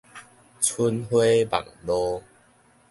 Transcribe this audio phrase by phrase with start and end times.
[0.59, 1.19] 春花
[1.51, 2.23] 望露